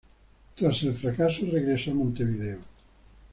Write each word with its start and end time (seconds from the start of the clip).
Tras 0.55 0.81
el 0.81 0.95
fracaso, 0.95 1.45
regresó 1.51 1.91
a 1.91 1.93
Montevideo. 1.93 2.57